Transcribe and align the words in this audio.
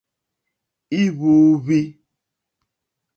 Íhwǃúúhwí. 1.01 1.81